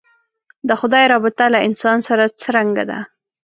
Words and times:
د 0.67 0.69
خدای 0.79 1.03
رابطه 1.13 1.45
له 1.53 1.59
انسان 1.67 1.97
سره 2.07 2.23
څرنګه 2.41 2.83
ده. 2.91 2.99